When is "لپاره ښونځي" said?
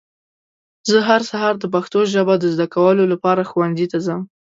3.13-3.85